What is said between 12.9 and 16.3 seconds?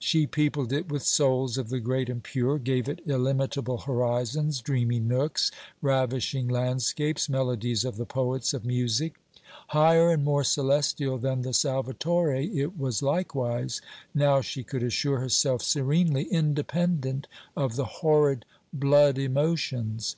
likewise, now she could assure herself serenely,